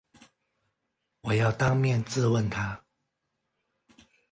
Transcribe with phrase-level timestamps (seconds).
[1.21, 2.85] 我要当面质问他